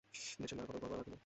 [0.41, 1.17] দেশের নায়ক হবার গর্ব আর রাখি নে।